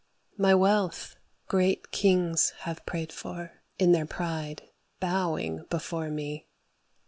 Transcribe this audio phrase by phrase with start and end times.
[0.35, 1.15] My wealth
[1.47, 4.63] great kings have prayed for in their pride,
[4.99, 6.47] Bowing before me.